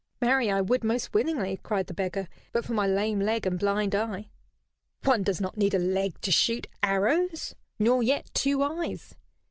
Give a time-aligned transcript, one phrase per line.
[0.19, 3.93] "Marry, I would most willingly," cried the beggar, "but for my lame leg and blind
[3.93, 4.31] eye."
[5.03, 9.13] "One does not need a leg to shoot arrows, nor yet two eyes.